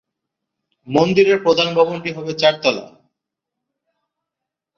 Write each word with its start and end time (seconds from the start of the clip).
মন্দিরের 0.87 1.37
প্রধান 1.43 1.67
ভবনটি 1.75 2.09
হবে 2.11 2.31
চারতলা। 2.33 2.85